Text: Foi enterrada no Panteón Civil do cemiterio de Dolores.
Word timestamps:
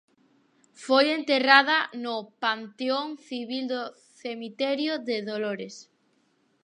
Foi 0.85 1.05
enterrada 1.19 1.77
no 2.03 2.15
Panteón 2.43 3.07
Civil 3.27 3.63
do 3.73 3.81
cemiterio 4.23 4.93
de 5.07 5.17
Dolores. 5.29 5.75